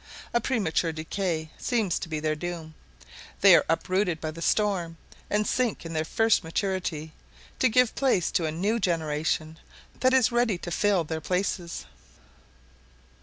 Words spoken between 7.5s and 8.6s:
to give place to a